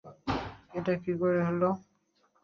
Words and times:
এটা 0.73 0.93
কী 1.03 1.11
করে 1.19 1.39
হলো? 1.47 1.69